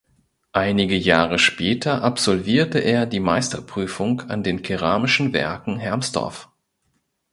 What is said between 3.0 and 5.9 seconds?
die Meisterprüfung an den Keramischen Werken